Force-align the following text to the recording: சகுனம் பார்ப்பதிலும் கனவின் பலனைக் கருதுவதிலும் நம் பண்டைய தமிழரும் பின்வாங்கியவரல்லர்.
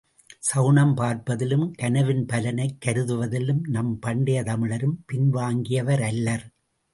சகுனம் 0.39 0.93
பார்ப்பதிலும் 0.97 1.65
கனவின் 1.71 2.25
பலனைக் 2.25 2.79
கருதுவதிலும் 2.85 3.61
நம் 3.67 3.99
பண்டைய 3.99 4.43
தமிழரும் 4.43 4.97
பின்வாங்கியவரல்லர். 5.13 6.45